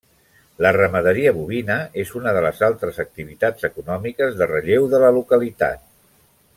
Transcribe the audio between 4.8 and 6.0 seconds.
de la localitat.